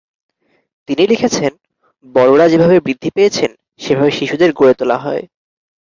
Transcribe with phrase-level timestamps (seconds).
[0.89, 1.51] তিনি লিখেছেন,
[2.05, 3.51] “বড়রা যেভাবে বৃদ্ধি পেয়েছেন
[3.79, 5.23] সেভাবে শিশুদের গড়ে তোলা হয়”।